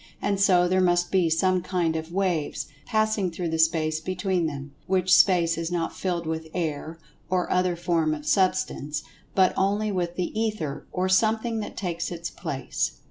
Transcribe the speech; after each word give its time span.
And 0.19 0.41
so 0.41 0.67
there 0.67 0.81
must 0.81 1.11
be 1.11 1.29
some 1.29 1.61
kind 1.61 1.95
of 1.95 2.11
"waves" 2.11 2.65
passing 2.87 3.29
through 3.29 3.49
the 3.49 3.59
space 3.59 3.99
between 3.99 4.47
them, 4.47 4.71
which 4.87 5.15
space 5.15 5.59
is 5.59 5.71
not 5.71 5.95
filled 5.95 6.25
with 6.25 6.47
"air," 6.55 6.97
or 7.29 7.51
other 7.51 7.75
form 7.75 8.15
of 8.15 8.25
Substance, 8.25 9.03
but 9.35 9.53
only 9.55 9.91
with 9.91 10.15
"the 10.15 10.31
Ether," 10.33 10.87
or 10.91 11.07
something 11.07 11.59
that 11.59 11.77
takes 11.77 12.09
its 12.11 12.31
place. 12.31 12.93